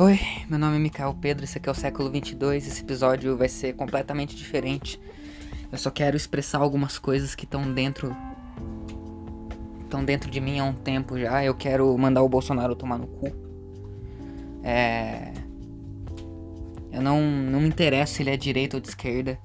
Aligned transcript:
Oi, 0.00 0.20
meu 0.48 0.60
nome 0.60 0.76
é 0.76 0.78
Mikael 0.78 1.12
Pedro, 1.20 1.42
esse 1.42 1.58
aqui 1.58 1.68
é 1.68 1.72
o 1.72 1.74
século 1.74 2.08
22. 2.08 2.68
Esse 2.68 2.82
episódio 2.82 3.36
vai 3.36 3.48
ser 3.48 3.74
completamente 3.74 4.36
diferente. 4.36 5.00
Eu 5.72 5.76
só 5.76 5.90
quero 5.90 6.16
expressar 6.16 6.58
algumas 6.58 7.00
coisas 7.00 7.34
que 7.34 7.44
estão 7.44 7.74
dentro 7.74 8.14
estão 9.82 10.04
dentro 10.04 10.30
de 10.30 10.40
mim 10.40 10.60
há 10.60 10.64
um 10.64 10.72
tempo 10.72 11.18
já. 11.18 11.44
Eu 11.44 11.52
quero 11.52 11.98
mandar 11.98 12.22
o 12.22 12.28
Bolsonaro 12.28 12.76
tomar 12.76 12.96
no 12.96 13.08
cu. 13.08 13.32
É 14.62 15.32
eu 16.92 17.02
não 17.02 17.20
não 17.20 17.60
me 17.60 17.66
interessa 17.66 18.14
se 18.14 18.22
ele 18.22 18.30
é 18.30 18.36
de 18.36 18.44
direita 18.44 18.76
ou 18.76 18.80
de 18.80 18.90
esquerda. 18.90 19.36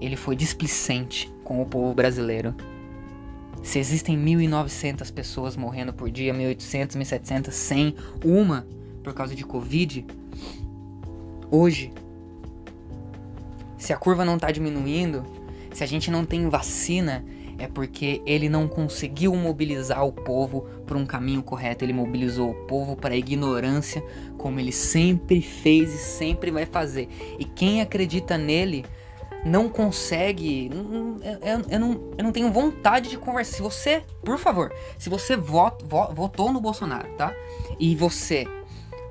Ele 0.00 0.16
foi 0.16 0.34
displicente 0.34 1.32
com 1.44 1.62
o 1.62 1.66
povo 1.66 1.94
brasileiro. 1.94 2.52
Se 3.62 3.78
existem 3.78 4.18
1.900 4.18 5.12
pessoas 5.12 5.56
morrendo 5.56 5.92
por 5.92 6.10
dia, 6.10 6.34
1.800, 6.34 6.96
1.700, 6.96 7.52
100, 7.52 7.94
uma 8.24 8.66
por 9.04 9.12
causa 9.12 9.34
de 9.34 9.44
Covid, 9.44 10.04
hoje, 11.50 11.92
se 13.76 13.92
a 13.92 13.96
curva 13.96 14.24
não 14.24 14.38
tá 14.38 14.50
diminuindo, 14.50 15.24
se 15.72 15.84
a 15.84 15.86
gente 15.86 16.10
não 16.10 16.24
tem 16.24 16.48
vacina, 16.48 17.22
é 17.58 17.68
porque 17.68 18.22
ele 18.26 18.48
não 18.48 18.66
conseguiu 18.66 19.34
mobilizar 19.36 20.04
o 20.04 20.12
povo 20.12 20.62
por 20.86 20.96
um 20.96 21.06
caminho 21.06 21.42
correto. 21.42 21.84
Ele 21.84 21.92
mobilizou 21.92 22.50
o 22.50 22.54
povo 22.66 22.96
para 22.96 23.14
a 23.14 23.16
ignorância, 23.16 24.02
como 24.36 24.58
ele 24.58 24.72
sempre 24.72 25.40
fez 25.40 25.94
e 25.94 25.98
sempre 25.98 26.50
vai 26.50 26.66
fazer. 26.66 27.08
E 27.38 27.44
quem 27.44 27.80
acredita 27.80 28.36
nele 28.36 28.84
não 29.44 29.68
consegue. 29.68 30.70
Eu, 31.22 31.60
eu, 31.68 31.78
não, 31.78 31.92
eu 32.16 32.24
não 32.24 32.32
tenho 32.32 32.50
vontade 32.50 33.10
de 33.10 33.18
conversar. 33.18 33.56
Se 33.56 33.62
você, 33.62 34.02
por 34.24 34.38
favor, 34.38 34.72
se 34.98 35.08
você 35.08 35.36
vot, 35.36 35.76
votou 36.12 36.52
no 36.52 36.60
Bolsonaro, 36.60 37.08
tá? 37.16 37.32
E 37.78 37.94
você 37.94 38.46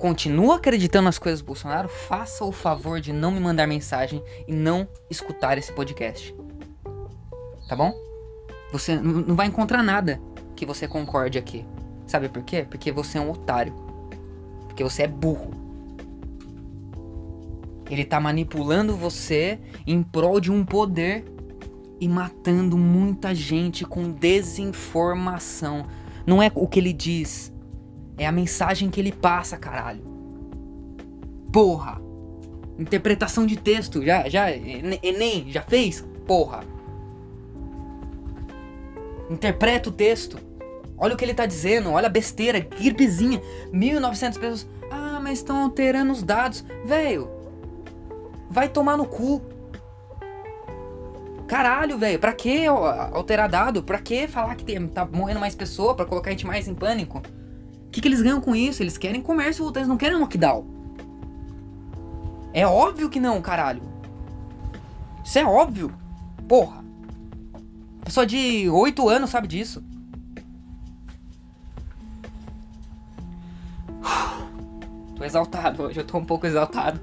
continua 0.04 0.56
acreditando 0.56 1.06
nas 1.06 1.18
coisas 1.18 1.40
do 1.40 1.46
Bolsonaro, 1.46 1.88
faça 1.88 2.44
o 2.44 2.52
favor 2.52 3.00
de 3.00 3.10
não 3.10 3.30
me 3.30 3.40
mandar 3.40 3.66
mensagem 3.66 4.22
e 4.46 4.52
não 4.52 4.86
escutar 5.08 5.56
esse 5.56 5.72
podcast. 5.72 6.36
Tá 7.66 7.74
bom? 7.74 7.90
Você 8.70 8.96
não 8.96 9.34
vai 9.34 9.46
encontrar 9.46 9.82
nada 9.82 10.20
que 10.54 10.66
você 10.66 10.86
concorde 10.86 11.38
aqui. 11.38 11.64
Sabe 12.06 12.28
por 12.28 12.42
quê? 12.42 12.66
Porque 12.68 12.92
você 12.92 13.16
é 13.16 13.20
um 13.22 13.30
otário. 13.30 13.72
Porque 14.66 14.84
você 14.84 15.04
é 15.04 15.08
burro. 15.08 15.52
Ele 17.88 18.04
tá 18.04 18.20
manipulando 18.20 18.94
você 18.94 19.58
em 19.86 20.02
prol 20.02 20.38
de 20.38 20.52
um 20.52 20.66
poder 20.66 21.24
e 21.98 22.06
matando 22.06 22.76
muita 22.76 23.34
gente 23.34 23.86
com 23.86 24.10
desinformação. 24.10 25.86
Não 26.26 26.42
é 26.42 26.52
o 26.54 26.68
que 26.68 26.78
ele 26.78 26.92
diz, 26.92 27.53
é 28.16 28.26
a 28.26 28.32
mensagem 28.32 28.90
que 28.90 29.00
ele 29.00 29.12
passa, 29.12 29.56
caralho. 29.56 30.02
Porra. 31.52 32.00
Interpretação 32.78 33.46
de 33.46 33.56
texto, 33.56 34.04
já, 34.04 34.28
já, 34.28 34.50
Enem, 34.50 35.46
já 35.48 35.62
fez? 35.62 36.04
Porra. 36.26 36.64
Interpreta 39.30 39.88
o 39.88 39.92
texto. 39.92 40.38
Olha 40.96 41.14
o 41.14 41.16
que 41.16 41.24
ele 41.24 41.34
tá 41.34 41.46
dizendo, 41.46 41.90
olha 41.90 42.06
a 42.06 42.10
besteira, 42.10 42.60
gripezinha. 42.60 43.40
1.900 43.72 44.38
pessoas. 44.38 44.68
Ah, 44.90 45.20
mas 45.22 45.38
estão 45.38 45.62
alterando 45.62 46.12
os 46.12 46.22
dados. 46.22 46.64
Velho, 46.84 47.28
Vai 48.54 48.68
tomar 48.68 48.96
no 48.96 49.04
cu. 49.04 49.42
Caralho, 51.48 51.98
velho, 51.98 52.20
pra 52.20 52.32
que 52.32 52.66
alterar 52.66 53.48
dado? 53.48 53.82
Pra 53.82 53.98
que 53.98 54.28
falar 54.28 54.54
que 54.54 54.80
tá 54.88 55.04
morrendo 55.04 55.40
mais 55.40 55.56
pessoa? 55.56 55.92
Pra 55.96 56.04
colocar 56.04 56.30
a 56.30 56.32
gente 56.32 56.46
mais 56.46 56.68
em 56.68 56.74
pânico? 56.74 57.20
Que, 57.94 58.00
que 58.00 58.08
eles 58.08 58.20
ganham 58.20 58.40
com 58.40 58.56
isso? 58.56 58.82
Eles 58.82 58.98
querem 58.98 59.22
comércio 59.22 59.62
voltando, 59.62 59.82
eles 59.82 59.88
não 59.88 59.96
querem 59.96 60.18
lockdown. 60.18 60.66
É 62.52 62.66
óbvio 62.66 63.08
que 63.08 63.20
não, 63.20 63.40
caralho. 63.40 63.82
Isso 65.24 65.38
é 65.38 65.44
óbvio. 65.44 65.94
Porra. 66.48 66.84
Pessoa 68.04 68.26
de 68.26 68.68
8 68.68 69.08
anos 69.08 69.30
sabe 69.30 69.46
disso. 69.46 69.80
Tô 75.14 75.22
exaltado 75.22 75.84
hoje, 75.84 76.00
eu 76.00 76.04
tô 76.04 76.18
um 76.18 76.24
pouco 76.24 76.48
exaltado. 76.48 77.00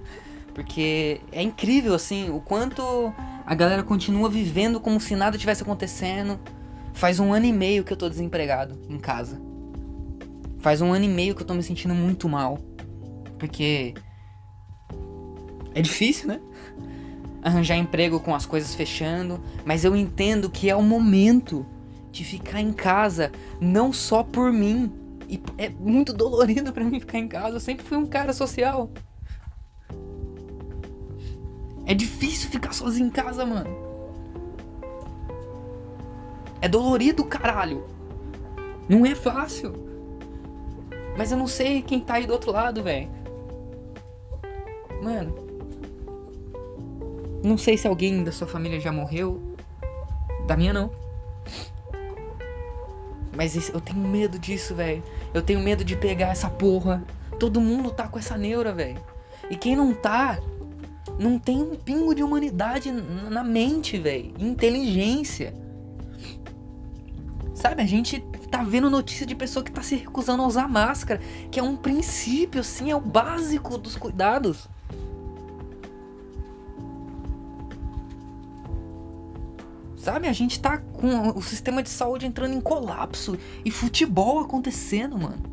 Porque 0.53 1.21
é 1.31 1.41
incrível, 1.41 1.93
assim, 1.93 2.29
o 2.29 2.41
quanto 2.41 3.13
a 3.45 3.55
galera 3.55 3.81
continua 3.81 4.29
vivendo 4.29 4.77
como 4.77 4.99
se 4.99 5.15
nada 5.15 5.37
tivesse 5.37 5.63
acontecendo. 5.63 6.37
Faz 6.93 7.17
um 7.17 7.31
ano 7.31 7.45
e 7.45 7.53
meio 7.53 7.85
que 7.85 7.93
eu 7.93 7.97
tô 7.97 8.09
desempregado 8.09 8.77
em 8.89 8.99
casa. 8.99 9.50
Faz 10.61 10.79
um 10.79 10.93
ano 10.93 11.05
e 11.05 11.07
meio 11.07 11.35
que 11.35 11.41
eu 11.41 11.47
tô 11.47 11.53
me 11.53 11.63
sentindo 11.63 11.93
muito 11.93 12.29
mal. 12.29 12.59
Porque. 13.39 13.95
É 15.73 15.81
difícil, 15.81 16.27
né? 16.27 16.39
Arranjar 17.41 17.75
emprego 17.77 18.19
com 18.19 18.35
as 18.35 18.45
coisas 18.45 18.75
fechando. 18.75 19.41
Mas 19.65 19.83
eu 19.83 19.95
entendo 19.95 20.49
que 20.49 20.69
é 20.69 20.75
o 20.75 20.83
momento 20.83 21.65
de 22.11 22.23
ficar 22.23 22.61
em 22.61 22.71
casa. 22.71 23.31
Não 23.59 23.91
só 23.91 24.23
por 24.23 24.53
mim. 24.53 24.93
E 25.27 25.41
é 25.57 25.69
muito 25.69 26.13
dolorido 26.13 26.71
para 26.71 26.83
mim 26.83 26.99
ficar 26.99 27.17
em 27.17 27.27
casa. 27.27 27.55
Eu 27.55 27.59
sempre 27.59 27.83
fui 27.83 27.97
um 27.97 28.05
cara 28.05 28.31
social. 28.31 28.91
É 31.87 31.95
difícil 31.95 32.51
ficar 32.51 32.73
sozinho 32.73 33.07
em 33.07 33.11
casa, 33.11 33.43
mano. 33.45 33.69
É 36.61 36.69
dolorido, 36.69 37.25
caralho. 37.25 37.83
Não 38.87 39.03
é 39.03 39.15
fácil. 39.15 39.90
Mas 41.17 41.31
eu 41.31 41.37
não 41.37 41.47
sei 41.47 41.81
quem 41.81 41.99
tá 41.99 42.15
aí 42.15 42.25
do 42.25 42.33
outro 42.33 42.51
lado, 42.51 42.83
velho. 42.83 43.09
Mano. 45.01 45.35
Não 47.43 47.57
sei 47.57 47.77
se 47.77 47.87
alguém 47.87 48.23
da 48.23 48.31
sua 48.31 48.47
família 48.47 48.79
já 48.79 48.91
morreu. 48.91 49.41
Da 50.45 50.55
minha 50.55 50.73
não. 50.73 50.91
Mas 53.35 53.69
eu 53.69 53.81
tenho 53.81 53.99
medo 53.99 54.37
disso, 54.37 54.75
velho. 54.75 55.03
Eu 55.33 55.41
tenho 55.41 55.59
medo 55.59 55.83
de 55.83 55.95
pegar 55.95 56.29
essa 56.29 56.49
porra. 56.49 57.03
Todo 57.39 57.61
mundo 57.61 57.89
tá 57.91 58.07
com 58.07 58.19
essa 58.19 58.37
neura, 58.37 58.71
velho. 58.73 59.01
E 59.49 59.55
quem 59.55 59.75
não 59.75 59.93
tá, 59.93 60.39
não 61.17 61.39
tem 61.39 61.61
um 61.61 61.75
pingo 61.75 62.13
de 62.13 62.23
humanidade 62.23 62.91
na 62.91 63.43
mente, 63.43 63.97
velho. 63.97 64.33
Inteligência. 64.37 65.53
Sabe, 67.61 67.83
a 67.83 67.85
gente 67.85 68.19
tá 68.49 68.63
vendo 68.63 68.89
notícia 68.89 69.23
de 69.23 69.35
pessoa 69.35 69.63
que 69.63 69.71
tá 69.71 69.83
se 69.83 69.95
recusando 69.95 70.41
a 70.41 70.47
usar 70.47 70.67
máscara, 70.67 71.21
que 71.51 71.59
é 71.59 71.63
um 71.63 71.75
princípio, 71.75 72.59
assim, 72.59 72.89
é 72.89 72.95
o 72.95 72.99
básico 72.99 73.77
dos 73.77 73.95
cuidados. 73.95 74.67
Sabe, 79.95 80.27
a 80.27 80.33
gente 80.33 80.59
tá 80.59 80.79
com 80.79 81.37
o 81.37 81.41
sistema 81.43 81.83
de 81.83 81.89
saúde 81.89 82.25
entrando 82.25 82.55
em 82.55 82.59
colapso 82.59 83.37
e 83.63 83.69
futebol 83.69 84.39
acontecendo, 84.39 85.15
mano. 85.15 85.43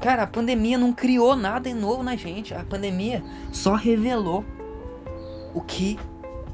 Cara, 0.00 0.22
a 0.22 0.28
pandemia 0.28 0.78
não 0.78 0.92
criou 0.92 1.34
nada 1.34 1.68
de 1.68 1.74
novo 1.74 2.04
na 2.04 2.14
gente. 2.14 2.54
A 2.54 2.62
pandemia 2.62 3.20
só 3.50 3.74
revelou 3.74 4.44
o 5.52 5.60
que 5.60 5.98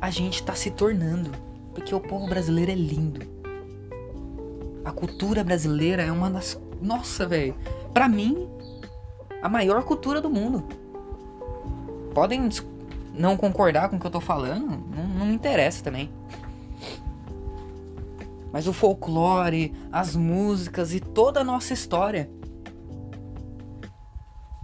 a 0.00 0.08
gente 0.08 0.42
tá 0.42 0.54
se 0.54 0.70
tornando. 0.70 1.47
Porque 1.78 1.94
o 1.94 2.00
povo 2.00 2.26
brasileiro 2.26 2.72
é 2.72 2.74
lindo. 2.74 3.24
A 4.84 4.90
cultura 4.90 5.44
brasileira 5.44 6.02
é 6.02 6.10
uma 6.10 6.28
das. 6.28 6.60
Nossa, 6.82 7.24
velho. 7.24 7.54
Pra 7.94 8.08
mim, 8.08 8.48
a 9.40 9.48
maior 9.48 9.84
cultura 9.84 10.20
do 10.20 10.28
mundo. 10.28 10.64
Podem 12.12 12.48
não 13.14 13.36
concordar 13.36 13.88
com 13.88 13.96
o 13.96 14.00
que 14.00 14.06
eu 14.06 14.10
tô 14.10 14.20
falando, 14.20 14.66
não, 14.66 15.06
não 15.06 15.26
me 15.26 15.34
interessa 15.34 15.84
também. 15.84 16.10
Mas 18.52 18.66
o 18.66 18.72
folclore, 18.72 19.72
as 19.92 20.16
músicas 20.16 20.92
e 20.92 20.98
toda 20.98 21.40
a 21.40 21.44
nossa 21.44 21.72
história 21.72 22.28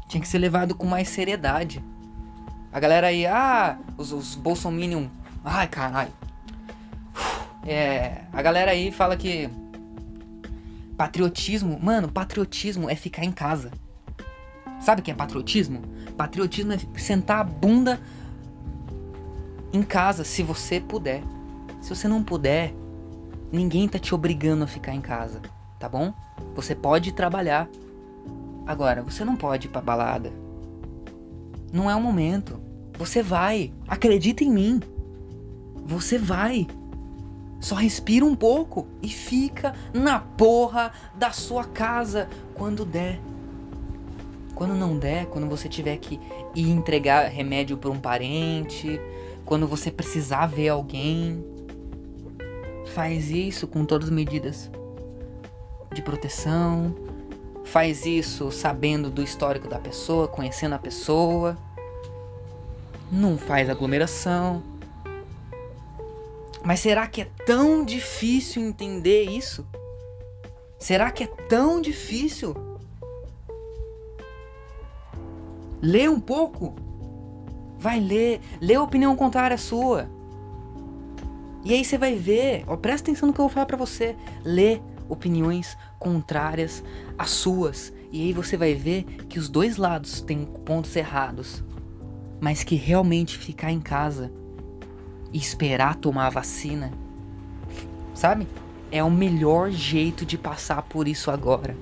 tinha 0.09 0.21
que 0.21 0.27
ser 0.27 0.39
levado 0.39 0.75
com 0.75 0.85
mais 0.85 1.09
seriedade. 1.09 1.85
A 2.73 2.81
galera 2.81 3.07
aí, 3.07 3.25
ah, 3.25 3.79
os, 3.97 4.11
os 4.11 4.35
Bolsominion. 4.35 5.07
Ai, 5.45 5.69
caralho. 5.69 6.24
É, 7.67 8.23
a 8.33 8.43
galera 8.43 8.71
aí 8.71 8.91
fala 8.91 9.17
que 9.17 9.49
patriotismo, 10.97 11.79
mano, 11.81 12.11
patriotismo 12.11 12.89
é 12.89 12.95
ficar 12.95 13.25
em 13.25 13.33
casa. 13.33 13.71
Sabe 14.81 15.01
o 15.01 15.05
que 15.05 15.11
é 15.11 15.15
patriotismo? 15.15 15.83
Patriotismo 16.17 16.73
é 16.73 16.79
sentar 16.99 17.41
a 17.41 17.45
bunda 17.45 17.99
em 19.73 19.83
casa, 19.83 20.25
se 20.25 20.43
você 20.43 20.81
puder. 20.81 21.23
Se 21.81 21.95
você 21.95 22.07
não 22.07 22.23
puder, 22.23 22.73
ninguém 23.51 23.89
tá 23.89 23.99
te 23.99 24.15
obrigando 24.15 24.65
a 24.65 24.67
ficar 24.67 24.95
em 24.95 25.01
casa, 25.01 25.41
tá 25.79 25.89
bom? 25.89 26.13
Você 26.55 26.75
pode 26.75 27.13
trabalhar, 27.13 27.69
Agora, 28.67 29.03
você 29.03 29.25
não 29.25 29.37
pode 29.37 29.67
ir 29.67 29.71
pra 29.71 29.81
balada. 29.81 30.33
Não 31.73 31.91
é 31.91 31.95
o 31.95 32.01
momento. 32.01 32.59
Você 32.99 33.23
vai. 33.23 33.73
Acredita 33.87 34.43
em 34.43 34.51
mim. 34.51 34.81
Você 35.85 36.17
vai. 36.17 36.67
Só 37.65 37.77
respira 37.77 38.27
um 38.27 38.35
pouco 38.35 38.87
e 39.01 39.09
fica 39.09 39.75
na 39.95 40.21
porra 40.21 40.93
da 41.15 41.31
sua 41.31 41.65
casa 41.65 42.29
quando 42.55 42.85
der. 42.85 43.19
Quando 44.55 44.75
não 44.75 44.99
der, 44.99 45.25
quando 45.29 45.49
você 45.49 45.67
tiver 45.67 45.97
que 45.97 46.21
ir 46.55 46.69
entregar 46.69 47.27
remédio 47.29 47.79
para 47.79 47.89
um 47.89 47.99
parente, 47.99 49.01
quando 49.47 49.67
você 49.67 49.91
precisar 49.91 50.45
ver 50.45 50.69
alguém, 50.69 51.43
faz 52.93 53.31
isso 53.31 53.67
com 53.67 53.87
todas 53.87 54.09
as 54.09 54.15
medidas 54.15 54.71
de 55.95 56.03
proteção. 56.03 56.95
Faz 57.65 58.05
isso 58.05 58.53
sabendo 58.53 59.09
do 59.09 59.23
histórico 59.23 59.69
da 59.69 59.79
pessoa, 59.79 60.29
conhecendo 60.29 60.75
a 60.75 60.79
pessoa. 60.79 61.57
Não 63.11 63.39
faz 63.39 63.71
aglomeração. 63.71 64.74
Mas 66.65 66.81
será 66.81 67.07
que 67.07 67.21
é 67.21 67.27
tão 67.45 67.85
difícil 67.85 68.63
entender 68.63 69.25
isso? 69.25 69.67
Será 70.79 71.11
que 71.11 71.25
é 71.25 71.27
tão 71.27 71.79
difícil? 71.79 72.57
Lê 75.83 76.09
um 76.09 76.19
pouco. 76.19 76.75
Vai 77.79 78.01
ler. 78.01 78.41
Lê 78.63 78.75
a 78.75 78.83
opinião 78.83 79.15
contrária 79.15 79.59
sua. 79.59 80.09
E 81.63 81.75
aí 81.75 81.85
você 81.85 81.99
vai 81.99 82.15
ver. 82.15 82.65
Ó, 82.67 82.77
presta 82.79 83.11
atenção 83.11 83.27
no 83.27 83.35
que 83.35 83.41
eu 83.41 83.45
vou 83.45 83.53
falar 83.53 83.67
pra 83.67 83.77
você. 83.77 84.17
Lê 84.43 84.81
opiniões 85.07 85.77
contrárias 85.99 86.83
às 87.19 87.29
suas. 87.29 87.93
E 88.11 88.23
aí 88.23 88.33
você 88.33 88.57
vai 88.57 88.73
ver 88.73 89.05
que 89.29 89.39
os 89.39 89.51
dois 89.51 89.77
lados 89.77 90.23
têm 90.23 90.47
pontos 90.65 90.97
errados. 90.97 91.63
Mas 92.41 92.65
que 92.65 92.75
realmente 92.75 93.37
ficar 93.37 93.71
em 93.71 93.81
casa 93.81 94.33
e 95.35 95.39
esperar 95.39 95.97
tomar 95.97 96.29
a 96.29 96.31
vacina, 96.31 96.93
sabe? 98.15 98.47
É 98.93 99.03
o 99.03 99.11
melhor 99.11 99.69
jeito 99.73 100.25
de 100.25 100.39
passar 100.39 100.81
por 100.83 101.09
isso 101.09 101.29
agora. 101.29 101.77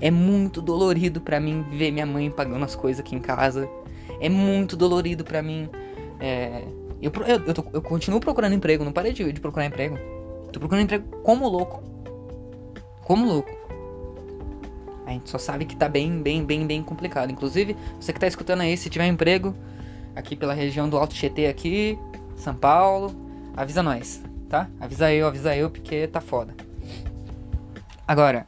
É 0.00 0.10
muito 0.10 0.60
dolorido 0.60 1.20
para 1.20 1.38
mim 1.38 1.64
ver 1.70 1.92
minha 1.92 2.04
mãe 2.04 2.28
pagando 2.28 2.64
as 2.64 2.74
coisas 2.74 2.98
aqui 2.98 3.14
em 3.14 3.20
casa. 3.20 3.70
É 4.20 4.28
muito 4.28 4.76
dolorido 4.76 5.22
para 5.22 5.40
mim. 5.42 5.70
É, 6.18 6.64
eu, 7.00 7.12
eu, 7.26 7.46
eu, 7.46 7.54
tô, 7.54 7.64
eu, 7.72 7.80
continuo 7.80 8.18
procurando 8.18 8.54
emprego, 8.54 8.84
não 8.84 8.92
parei 8.92 9.12
de, 9.12 9.32
de 9.32 9.40
procurar 9.40 9.66
emprego. 9.66 9.96
Tô 10.52 10.58
procurando 10.58 10.84
emprego 10.84 11.06
como 11.22 11.48
louco. 11.48 11.82
Como 13.02 13.24
louco. 13.24 13.50
A 15.06 15.12
gente 15.12 15.30
só 15.30 15.38
sabe 15.38 15.64
que 15.64 15.76
tá 15.76 15.88
bem, 15.88 16.20
bem, 16.20 16.44
bem, 16.44 16.66
bem 16.66 16.82
complicado. 16.82 17.30
Inclusive, 17.30 17.76
você 18.00 18.12
que 18.12 18.18
tá 18.18 18.26
escutando 18.26 18.62
aí, 18.62 18.76
se 18.76 18.90
tiver 18.90 19.06
emprego 19.06 19.54
aqui 20.16 20.34
pela 20.34 20.52
região 20.52 20.88
do 20.88 20.96
Alto 20.96 21.14
Tietê 21.14 21.46
aqui, 21.46 21.96
São 22.36 22.54
Paulo, 22.54 23.14
avisa 23.56 23.82
nós, 23.82 24.22
tá? 24.48 24.68
Avisa 24.80 25.12
eu, 25.12 25.26
avisa 25.26 25.56
eu, 25.56 25.70
porque 25.70 26.06
tá 26.06 26.20
foda. 26.20 26.54
Agora, 28.06 28.46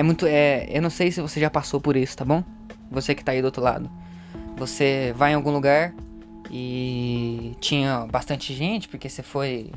É 0.00 0.02
muito. 0.02 0.24
É, 0.26 0.66
eu 0.70 0.80
não 0.80 0.88
sei 0.88 1.12
se 1.12 1.20
você 1.20 1.38
já 1.38 1.50
passou 1.50 1.78
por 1.78 1.94
isso, 1.94 2.16
tá 2.16 2.24
bom? 2.24 2.42
Você 2.90 3.14
que 3.14 3.22
tá 3.22 3.32
aí 3.32 3.42
do 3.42 3.44
outro 3.44 3.62
lado. 3.62 3.90
Você 4.56 5.12
vai 5.14 5.32
em 5.32 5.34
algum 5.34 5.50
lugar 5.50 5.92
e 6.50 7.54
tinha 7.60 8.06
bastante 8.10 8.54
gente, 8.54 8.88
porque 8.88 9.10
você 9.10 9.22
foi. 9.22 9.70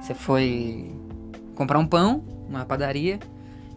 Você 0.00 0.14
foi 0.14 0.94
comprar 1.56 1.80
um 1.80 1.86
pão 1.88 2.22
numa 2.48 2.64
padaria. 2.64 3.18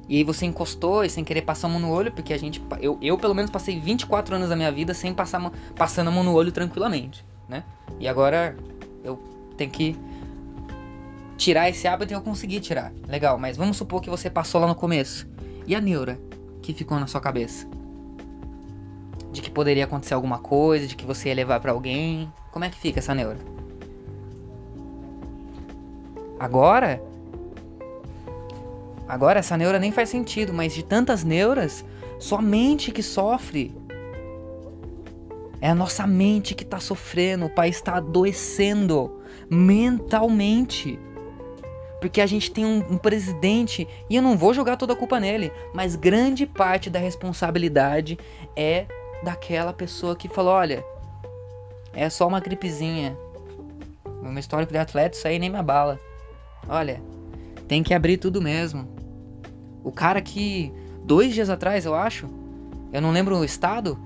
E 0.09 0.17
aí 0.17 0.23
você 0.23 0.44
encostou 0.47 1.06
e 1.06 1.09
sem 1.09 1.23
querer 1.23 1.44
passar 1.44 1.67
a 1.67 1.69
mão 1.69 1.79
no 1.79 1.91
olho, 1.91 2.11
porque 2.11 2.33
a 2.33 2.38
gente. 2.38 2.59
Eu, 2.81 2.97
eu 3.00 3.15
pelo 3.15 3.35
menos 3.35 3.51
passei 3.51 3.79
24 3.79 4.35
anos 4.35 4.50
da 4.50 4.56
minha 4.56 4.71
vida 4.71 4.91
sem 4.91 5.13
passar 5.13 5.51
passando 5.75 6.07
a 6.07 6.11
mão 6.11 6.23
no 6.23 6.33
olho 6.33 6.51
tranquilamente, 6.51 7.23
né? 7.47 7.63
E 8.00 8.07
agora 8.07 8.57
eu 9.03 9.21
tenho 9.56 9.69
que 9.69 9.95
tirar 11.38 11.69
esse 11.69 11.88
hábito 11.88 12.11
e 12.11 12.15
eu 12.15 12.21
consegui 12.21 12.59
tirar. 12.59 12.91
Legal, 13.07 13.38
mas 13.38 13.56
vamos 13.56 13.77
supor 13.77 14.01
que 14.01 14.09
você 14.09 14.31
passou 14.31 14.59
lá 14.59 14.67
no 14.67 14.73
começo. 14.73 15.27
E 15.67 15.75
a 15.75 15.79
neura 15.79 16.19
que 16.63 16.73
ficou 16.73 17.00
na 17.00 17.05
sua 17.05 17.21
cabeça? 17.21 17.67
De 19.31 19.44
que 19.44 19.51
poderia 19.51 19.83
acontecer 19.83 20.15
alguma 20.15 20.39
coisa, 20.39 20.88
de 20.88 20.95
que 20.95 21.05
você 21.05 21.29
ia 21.29 21.35
levar 21.35 21.59
para 21.59 21.71
alguém. 21.71 22.33
Como 22.51 22.65
é 22.65 22.69
que 22.69 22.77
fica 22.79 22.97
essa 22.97 23.13
neura? 23.13 23.38
Agora, 26.39 27.00
agora 29.09 29.39
essa 29.39 29.57
neura 29.57 29.79
nem 29.79 29.91
faz 29.91 30.07
sentido, 30.09 30.53
mas 30.53 30.73
de 30.73 30.83
tantas 30.83 31.23
neuras, 31.23 31.83
sua 32.19 32.41
mente 32.41 32.91
que 32.91 33.01
sofre. 33.01 33.75
É 35.59 35.69
a 35.69 35.75
nossa 35.75 36.06
mente 36.06 36.53
que 36.53 36.63
tá 36.63 36.79
sofrendo, 36.79 37.47
o 37.47 37.50
país 37.50 37.77
está 37.77 37.95
adoecendo 37.95 39.19
mentalmente. 39.50 41.00
Porque 42.00 42.21
a 42.21 42.25
gente 42.25 42.51
tem 42.51 42.65
um, 42.65 42.77
um, 42.91 42.97
presidente, 42.97 43.85
e 44.09 44.15
eu 44.15 44.21
não 44.21 44.38
vou 44.38 44.53
jogar 44.53 44.77
toda 44.77 44.94
a 44.94 44.95
culpa 44.95 45.19
nele, 45.19 45.51
mas 45.73 45.97
grande 45.97 46.45
parte 46.45 46.89
da 46.89 47.00
responsabilidade 47.00 48.17
é 48.55 48.85
daquela 49.21 49.73
pessoa 49.73 50.15
que 50.15 50.29
falou: 50.29 50.53
olha, 50.53 50.85
é 51.94 52.09
só 52.09 52.25
uma 52.25 52.39
gripezinha. 52.39 53.17
Meu 54.21 54.38
histórico 54.38 54.71
de 54.71 54.77
atleta, 54.77 55.17
isso 55.17 55.27
aí 55.27 55.39
nem 55.39 55.50
me 55.50 55.57
abala. 55.57 56.00
Olha, 56.69 57.01
tem 57.67 57.83
que 57.83 57.94
abrir 57.94 58.17
tudo 58.17 58.41
mesmo. 58.41 58.99
O 59.83 59.91
cara 59.91 60.21
que, 60.21 60.71
dois 61.03 61.33
dias 61.33 61.49
atrás, 61.49 61.85
eu 61.85 61.95
acho, 61.95 62.27
eu 62.91 63.01
não 63.01 63.11
lembro 63.11 63.37
o 63.37 63.45
estado, 63.45 63.97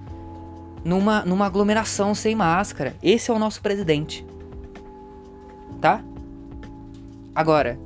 numa, 0.83 1.23
numa 1.23 1.45
aglomeração 1.45 2.13
sem 2.13 2.35
máscara. 2.35 2.95
Esse 3.01 3.31
é 3.31 3.33
o 3.33 3.39
nosso 3.39 3.61
presidente. 3.61 4.25
Tá? 5.79 6.03
Agora, 7.33 7.79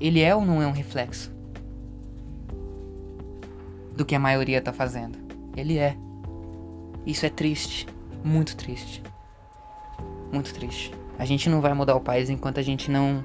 ele 0.00 0.20
é 0.20 0.34
ou 0.34 0.44
não 0.44 0.62
é 0.62 0.66
um 0.66 0.72
reflexo 0.72 1.32
do 3.94 4.04
que 4.04 4.14
a 4.14 4.18
maioria 4.18 4.60
tá 4.60 4.72
fazendo? 4.72 5.18
Ele 5.56 5.78
é. 5.78 5.96
Isso 7.06 7.26
é 7.26 7.30
triste, 7.30 7.86
muito 8.24 8.56
triste. 8.56 9.02
Muito 10.32 10.52
triste. 10.54 10.94
A 11.18 11.24
gente 11.24 11.48
não 11.48 11.60
vai 11.60 11.74
mudar 11.74 11.94
o 11.96 12.00
país 12.00 12.30
enquanto 12.30 12.58
a 12.58 12.62
gente 12.62 12.90
não 12.90 13.24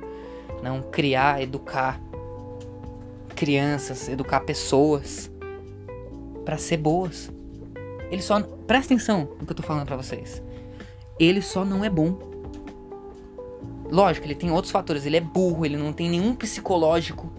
não 0.61 0.81
criar, 0.81 1.41
educar 1.41 1.99
crianças, 3.35 4.09
educar 4.09 4.39
pessoas 4.39 5.31
para 6.43 6.57
ser 6.57 6.77
boas. 6.77 7.31
Ele 8.09 8.21
só 8.21 8.41
presta 8.41 8.93
atenção 8.93 9.29
no 9.39 9.45
que 9.45 9.51
eu 9.51 9.55
tô 9.55 9.63
falando 9.63 9.85
para 9.85 9.97
vocês. 9.97 10.41
Ele 11.19 11.41
só 11.41 11.63
não 11.63 11.83
é 11.83 11.89
bom 11.89 12.35
Lógico, 13.91 14.25
ele 14.25 14.35
tem 14.35 14.51
outros 14.51 14.71
fatores. 14.71 15.05
Ele 15.05 15.17
é 15.17 15.21
burro, 15.21 15.65
ele 15.65 15.77
não 15.77 15.93
tem 15.93 16.09
nenhum 16.09 16.35
psicológico 16.35 17.31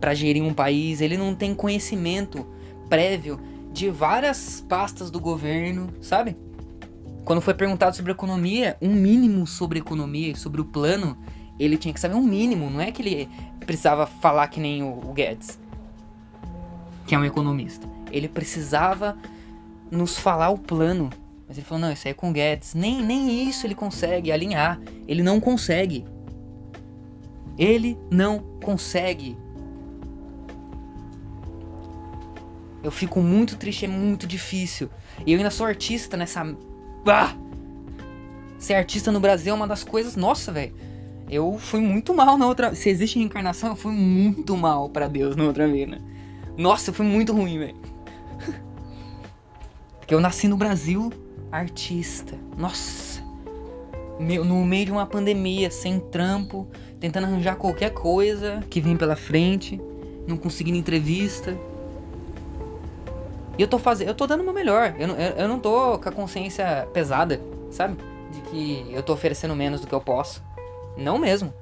para 0.00 0.14
gerir 0.14 0.42
um 0.42 0.52
país, 0.52 1.00
ele 1.00 1.16
não 1.16 1.34
tem 1.34 1.54
conhecimento 1.54 2.46
prévio 2.88 3.40
de 3.72 3.90
várias 3.90 4.64
pastas 4.68 5.10
do 5.10 5.18
governo, 5.18 5.88
sabe? 6.00 6.36
Quando 7.24 7.40
foi 7.40 7.54
perguntado 7.54 7.96
sobre 7.96 8.12
economia, 8.12 8.76
um 8.82 8.92
mínimo 8.92 9.46
sobre 9.46 9.78
economia 9.78 10.36
sobre 10.36 10.60
o 10.60 10.64
plano, 10.64 11.16
ele 11.58 11.76
tinha 11.76 11.92
que 11.92 12.00
saber 12.00 12.14
um 12.14 12.22
mínimo, 12.22 12.70
não 12.70 12.80
é 12.80 12.90
que 12.90 13.02
ele 13.02 13.28
precisava 13.60 14.06
falar 14.06 14.48
que 14.48 14.60
nem 14.60 14.82
o, 14.82 14.88
o 14.88 15.12
Guedes, 15.12 15.58
que 17.06 17.14
é 17.14 17.18
um 17.18 17.24
economista. 17.24 17.86
Ele 18.10 18.28
precisava 18.28 19.16
nos 19.90 20.18
falar 20.18 20.50
o 20.50 20.58
plano 20.58 21.10
mas 21.46 21.58
ele 21.58 21.66
falou: 21.66 21.82
não, 21.82 21.92
isso 21.92 22.06
aí 22.08 22.12
é 22.12 22.14
com 22.14 22.32
Guedes. 22.32 22.74
Nem, 22.74 23.02
nem 23.02 23.48
isso 23.48 23.66
ele 23.66 23.74
consegue 23.74 24.32
alinhar. 24.32 24.80
Ele 25.06 25.22
não 25.22 25.40
consegue. 25.40 26.04
Ele 27.58 27.98
não 28.10 28.38
consegue. 28.62 29.36
Eu 32.82 32.90
fico 32.90 33.20
muito 33.20 33.56
triste, 33.56 33.84
é 33.84 33.88
muito 33.88 34.26
difícil. 34.26 34.90
E 35.24 35.32
eu 35.32 35.38
ainda 35.38 35.50
sou 35.50 35.66
artista 35.66 36.16
nessa. 36.16 36.44
Ah! 37.06 37.34
Ser 38.58 38.74
artista 38.74 39.12
no 39.12 39.20
Brasil 39.20 39.52
é 39.52 39.56
uma 39.56 39.66
das 39.66 39.84
coisas. 39.84 40.16
Nossa, 40.16 40.50
velho. 40.50 40.74
Eu 41.28 41.58
fui 41.58 41.80
muito 41.80 42.14
mal 42.14 42.36
na 42.36 42.46
outra. 42.46 42.74
Se 42.74 42.88
existe 42.88 43.18
reencarnação, 43.18 43.70
eu 43.70 43.76
fui 43.76 43.92
muito 43.92 44.56
mal 44.56 44.88
para 44.88 45.08
Deus 45.08 45.36
na 45.36 45.44
outra 45.44 45.66
vida. 45.66 46.00
Nossa, 46.56 46.92
fui 46.92 47.06
muito 47.06 47.32
ruim, 47.32 47.58
velho. 47.58 47.76
Porque 49.98 50.14
eu 50.14 50.20
nasci 50.20 50.46
no 50.48 50.56
Brasil 50.56 51.12
artista. 51.50 52.36
Nossa! 52.56 53.22
no 54.18 54.64
meio 54.64 54.86
de 54.86 54.92
uma 54.92 55.06
pandemia, 55.06 55.70
sem 55.70 55.98
trampo, 55.98 56.68
tentando 57.00 57.24
arranjar 57.24 57.56
qualquer 57.56 57.90
coisa 57.90 58.62
que 58.70 58.80
vem 58.80 58.96
pela 58.96 59.16
frente, 59.16 59.80
não 60.26 60.36
conseguindo 60.36 60.78
entrevista. 60.78 61.56
E 63.58 63.62
eu 63.62 63.68
tô 63.68 63.78
fazendo, 63.78 64.08
eu 64.08 64.14
tô 64.14 64.26
dando 64.26 64.40
o 64.40 64.44
meu 64.44 64.52
melhor. 64.52 64.94
Eu 64.98 65.08
eu, 65.08 65.32
eu 65.36 65.48
não 65.48 65.58
tô 65.58 65.98
com 65.98 66.08
a 66.08 66.12
consciência 66.12 66.88
pesada, 66.92 67.40
sabe? 67.70 67.96
De 68.30 68.40
que 68.42 68.86
eu 68.92 69.02
tô 69.02 69.12
oferecendo 69.12 69.54
menos 69.54 69.80
do 69.80 69.86
que 69.86 69.92
eu 69.92 70.00
posso. 70.00 70.42
Não 70.96 71.18
mesmo, 71.18 71.52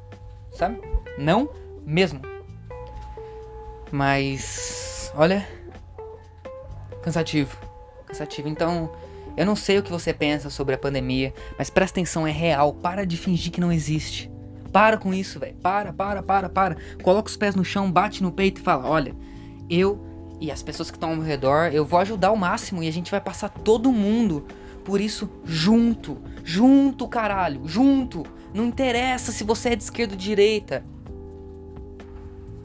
sabe? 0.52 0.80
Não 1.18 1.48
mesmo. 1.84 2.20
Mas, 3.90 5.12
olha, 5.14 5.46
cansativo, 7.02 7.56
cansativo. 8.06 8.48
Então, 8.48 8.90
eu 9.36 9.46
não 9.46 9.56
sei 9.56 9.78
o 9.78 9.82
que 9.82 9.90
você 9.90 10.12
pensa 10.12 10.50
sobre 10.50 10.74
a 10.74 10.78
pandemia, 10.78 11.32
mas 11.58 11.70
presta 11.70 11.98
atenção, 11.98 12.26
é 12.26 12.30
real. 12.30 12.72
Para 12.72 13.06
de 13.06 13.16
fingir 13.16 13.52
que 13.52 13.60
não 13.60 13.72
existe. 13.72 14.30
Para 14.72 14.96
com 14.96 15.12
isso, 15.12 15.38
velho. 15.38 15.54
Para, 15.56 15.92
para, 15.92 16.22
para, 16.22 16.48
para. 16.48 16.76
Coloca 17.02 17.28
os 17.28 17.36
pés 17.36 17.54
no 17.54 17.64
chão, 17.64 17.90
bate 17.90 18.22
no 18.22 18.32
peito 18.32 18.60
e 18.60 18.64
fala: 18.64 18.88
Olha, 18.88 19.14
eu 19.68 20.00
e 20.40 20.50
as 20.50 20.62
pessoas 20.62 20.90
que 20.90 20.96
estão 20.96 21.10
ao 21.10 21.16
meu 21.16 21.24
redor, 21.24 21.70
eu 21.72 21.84
vou 21.84 22.00
ajudar 22.00 22.28
ao 22.28 22.36
máximo 22.36 22.82
e 22.82 22.88
a 22.88 22.92
gente 22.92 23.10
vai 23.10 23.20
passar 23.20 23.48
todo 23.48 23.92
mundo 23.92 24.46
por 24.84 25.00
isso 25.00 25.28
junto. 25.44 26.18
Junto, 26.44 27.08
caralho. 27.08 27.62
Junto. 27.66 28.24
Não 28.52 28.66
interessa 28.66 29.32
se 29.32 29.44
você 29.44 29.70
é 29.70 29.76
de 29.76 29.82
esquerda 29.82 30.14
ou 30.14 30.18
de 30.18 30.24
direita. 30.24 30.84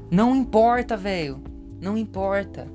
Não 0.09 0.36
importa, 0.36 0.97
velho. 0.97 1.41
Não 1.81 1.97
importa. 1.97 2.67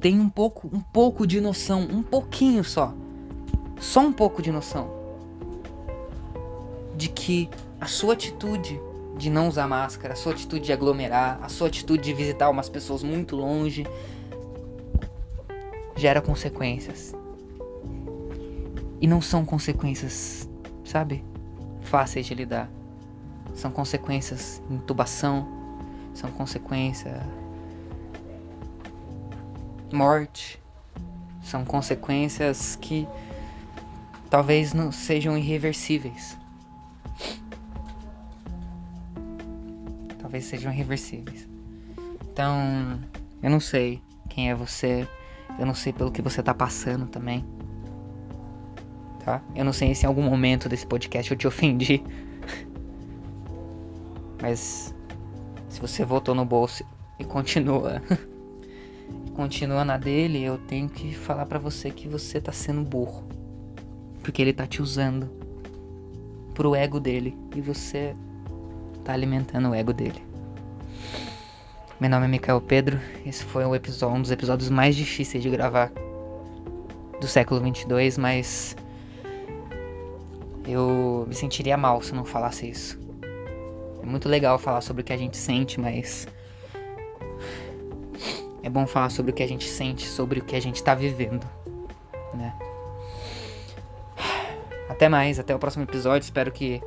Tem 0.00 0.18
um 0.18 0.28
pouco, 0.28 0.68
um 0.72 0.80
pouco 0.80 1.26
de 1.26 1.40
noção, 1.40 1.82
um 1.82 2.02
pouquinho 2.02 2.64
só. 2.64 2.94
Só 3.78 4.00
um 4.00 4.12
pouco 4.12 4.42
de 4.42 4.50
noção 4.50 5.02
de 6.96 7.08
que 7.08 7.48
a 7.80 7.86
sua 7.86 8.12
atitude 8.12 8.80
de 9.16 9.28
não 9.28 9.48
usar 9.48 9.66
máscara, 9.66 10.14
a 10.14 10.16
sua 10.16 10.32
atitude 10.32 10.66
de 10.66 10.72
aglomerar, 10.72 11.38
a 11.42 11.48
sua 11.48 11.68
atitude 11.68 12.02
de 12.02 12.12
visitar 12.12 12.48
umas 12.48 12.68
pessoas 12.68 13.02
muito 13.02 13.36
longe 13.36 13.86
gera 16.02 16.20
consequências. 16.20 17.14
E 19.00 19.06
não 19.06 19.20
são 19.20 19.44
consequências, 19.44 20.48
sabe, 20.84 21.24
fáceis 21.82 22.26
de 22.26 22.34
lidar. 22.34 22.68
São 23.54 23.70
consequências 23.70 24.60
intubação, 24.68 25.46
são 26.12 26.30
consequências 26.32 27.22
morte, 29.92 30.60
são 31.42 31.64
consequências 31.64 32.76
que 32.76 33.06
talvez 34.28 34.72
não 34.72 34.90
sejam 34.90 35.38
irreversíveis. 35.38 36.36
talvez 40.18 40.46
sejam 40.46 40.72
irreversíveis. 40.72 41.46
Então, 42.32 42.98
eu 43.42 43.50
não 43.50 43.60
sei 43.60 44.00
quem 44.30 44.48
é 44.48 44.54
você, 44.54 45.06
eu 45.62 45.66
não 45.66 45.74
sei 45.74 45.92
pelo 45.92 46.10
que 46.10 46.20
você 46.20 46.42
tá 46.42 46.52
passando 46.52 47.06
também. 47.06 47.44
Tá? 49.24 49.40
Eu 49.54 49.64
não 49.64 49.72
sei 49.72 49.94
se 49.94 50.04
em 50.04 50.08
algum 50.08 50.22
momento 50.22 50.68
desse 50.68 50.84
podcast 50.84 51.30
eu 51.30 51.36
te 51.36 51.46
ofendi. 51.46 52.02
Mas 54.42 54.92
se 55.68 55.80
você 55.80 56.04
votou 56.04 56.34
no 56.34 56.44
bolso 56.44 56.84
e 57.16 57.24
continua 57.24 58.02
continua 59.34 59.84
na 59.84 59.96
dele, 59.96 60.42
eu 60.42 60.58
tenho 60.58 60.88
que 60.88 61.14
falar 61.14 61.46
para 61.46 61.60
você 61.60 61.92
que 61.92 62.08
você 62.08 62.40
tá 62.40 62.50
sendo 62.50 62.82
burro. 62.82 63.24
Porque 64.20 64.42
ele 64.42 64.52
tá 64.52 64.66
te 64.66 64.82
usando 64.82 65.30
pro 66.54 66.74
ego 66.74 66.98
dele 66.98 67.38
e 67.54 67.60
você 67.60 68.16
tá 69.04 69.12
alimentando 69.12 69.70
o 69.70 69.74
ego 69.74 69.92
dele. 69.92 70.20
Meu 72.00 72.10
nome 72.10 72.24
é 72.24 72.28
Micael 72.28 72.60
Pedro, 72.60 72.98
esse 73.24 73.44
foi 73.44 73.64
um, 73.64 73.74
episódio, 73.74 74.16
um 74.16 74.22
dos 74.22 74.30
episódios 74.30 74.68
mais 74.68 74.96
difíceis 74.96 75.42
de 75.42 75.48
gravar 75.48 75.92
do 77.20 77.28
século 77.28 77.60
22, 77.60 78.18
mas 78.18 78.76
eu 80.66 81.24
me 81.28 81.34
sentiria 81.34 81.76
mal 81.76 82.02
se 82.02 82.12
não 82.14 82.24
falasse 82.24 82.68
isso. 82.68 82.98
É 84.02 84.06
muito 84.06 84.28
legal 84.28 84.58
falar 84.58 84.80
sobre 84.80 85.02
o 85.02 85.04
que 85.04 85.12
a 85.12 85.16
gente 85.16 85.36
sente, 85.36 85.78
mas 85.78 86.26
é 88.62 88.68
bom 88.68 88.86
falar 88.86 89.10
sobre 89.10 89.30
o 89.30 89.34
que 89.34 89.42
a 89.42 89.48
gente 89.48 89.68
sente, 89.68 90.06
sobre 90.06 90.40
o 90.40 90.44
que 90.44 90.56
a 90.56 90.60
gente 90.60 90.82
tá 90.82 90.94
vivendo, 90.94 91.46
né? 92.34 92.52
Até 94.88 95.08
mais, 95.08 95.38
até 95.38 95.54
o 95.54 95.58
próximo 95.58 95.84
episódio. 95.84 96.24
Espero 96.24 96.50
que 96.50 96.82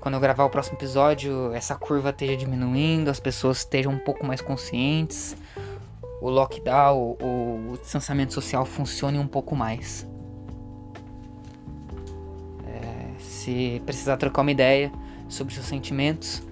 quando 0.00 0.14
eu 0.14 0.20
gravar 0.20 0.44
o 0.44 0.50
próximo 0.50 0.78
episódio, 0.78 1.52
essa 1.52 1.74
curva 1.74 2.08
esteja 2.08 2.34
diminuindo, 2.34 3.10
as 3.10 3.20
pessoas 3.20 3.58
estejam 3.58 3.92
um 3.92 3.98
pouco 3.98 4.24
mais 4.26 4.40
conscientes, 4.40 5.36
o 6.22 6.30
lockdown, 6.30 7.16
o, 7.20 7.72
o 7.72 7.78
distanciamento 7.78 8.32
social 8.32 8.64
funcione 8.64 9.18
um 9.18 9.26
pouco 9.26 9.54
mais. 9.54 10.08
É, 12.66 13.20
se 13.20 13.82
precisar 13.84 14.16
trocar 14.16 14.40
uma 14.40 14.50
ideia 14.50 14.90
sobre 15.28 15.52
seus 15.52 15.66
sentimentos, 15.66 16.42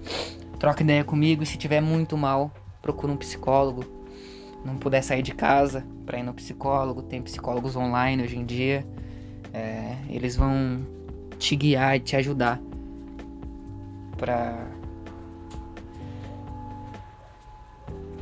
troca 0.59 0.83
ideia 0.83 1.03
comigo 1.03 1.41
e 1.41 1.45
se 1.45 1.57
tiver 1.57 1.81
muito 1.81 2.15
mal, 2.15 2.51
procura 2.83 3.11
um 3.11 3.17
psicólogo. 3.17 3.83
Não 4.63 4.75
puder 4.75 5.01
sair 5.01 5.23
de 5.23 5.33
casa 5.33 5.83
para 6.05 6.19
ir 6.19 6.23
no 6.23 6.33
psicólogo, 6.33 7.01
tem 7.01 7.21
psicólogos 7.21 7.75
online 7.75 8.23
hoje 8.23 8.37
em 8.37 8.45
dia. 8.45 8.85
É, 9.51 9.95
eles 10.07 10.35
vão 10.35 10.85
te 11.39 11.55
guiar 11.55 11.95
e 11.95 11.99
te 11.99 12.15
ajudar 12.15 12.61
para 14.19 14.67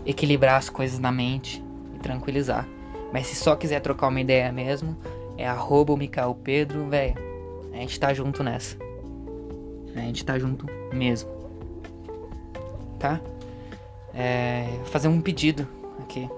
equilibrar 0.05 0.55
as 0.55 0.69
coisas 0.69 0.99
na 0.99 1.11
mente 1.11 1.63
e 1.95 1.99
tranquilizar. 1.99 2.65
Mas 3.11 3.27
se 3.27 3.35
só 3.35 3.55
quiser 3.55 3.81
trocar 3.81 4.07
uma 4.07 4.21
ideia 4.21 4.51
mesmo, 4.51 4.95
é 5.37 5.47
arroba 5.47 5.93
o 5.93 5.97
Micael 5.97 6.33
Pedro, 6.35 6.87
velho. 6.87 7.15
A 7.73 7.77
gente 7.77 7.99
tá 7.99 8.13
junto 8.13 8.43
nessa. 8.43 8.77
A 9.95 9.99
gente 9.99 10.23
tá 10.23 10.37
junto 10.37 10.65
mesmo. 10.93 11.29
Tá? 12.99 13.19
É, 14.13 14.67
fazer 14.85 15.07
um 15.07 15.21
pedido 15.21 15.67
aqui. 15.99 16.29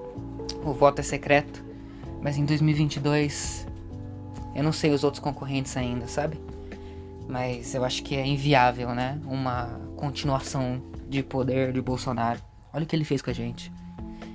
O 0.63 0.73
voto 0.73 0.99
é 0.99 1.03
secreto, 1.03 1.63
mas 2.21 2.37
em 2.37 2.45
2022 2.45 3.67
eu 4.55 4.63
não 4.63 4.73
sei 4.73 4.91
os 4.91 5.03
outros 5.03 5.23
concorrentes 5.23 5.77
ainda, 5.77 6.07
sabe? 6.07 6.37
Mas 7.29 7.75
eu 7.75 7.86
acho 7.86 8.01
que 8.01 8.15
é 8.15 8.25
inviável, 8.25 8.95
né? 8.95 9.21
Uma 9.24 9.79
continuação 9.95 10.81
de 11.07 11.21
poder 11.21 11.71
de 11.71 11.79
Bolsonaro. 11.79 12.41
Olha 12.74 12.83
o 12.83 12.88
que 12.88 12.95
ele 12.95 13.05
fez 13.05 13.21
com 13.21 13.29
a 13.29 13.33
gente. 13.33 13.71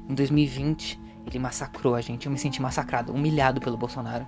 Em 0.08 0.14
2020, 0.14 1.00
ele 1.26 1.40
massacrou 1.40 1.96
a 1.96 2.00
gente. 2.00 2.26
Eu 2.26 2.32
me 2.32 2.38
senti 2.38 2.62
massacrado, 2.62 3.12
humilhado 3.12 3.60
pelo 3.60 3.76
Bolsonaro. 3.76 4.24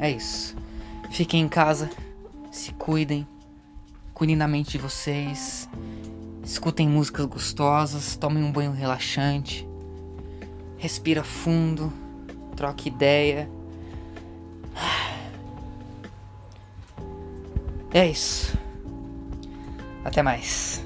É 0.00 0.10
isso. 0.10 0.56
Fiquem 1.08 1.42
em 1.42 1.48
casa, 1.48 1.88
se 2.50 2.72
cuidem, 2.72 3.24
cuidem 4.12 4.36
da 4.36 4.48
mente 4.48 4.72
de 4.72 4.78
vocês, 4.78 5.68
escutem 6.42 6.88
músicas 6.88 7.26
gostosas, 7.26 8.16
tomem 8.16 8.42
um 8.42 8.50
banho 8.50 8.72
relaxante, 8.72 9.68
respira 10.76 11.22
fundo, 11.22 11.92
troque 12.56 12.88
ideia. 12.88 13.48
É 17.94 18.08
isso. 18.08 18.58
Até 20.04 20.20
mais. 20.20 20.84